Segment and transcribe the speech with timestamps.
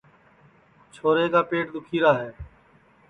[0.91, 2.29] آکاشا کا پیٹ دُؔکھیرا ہے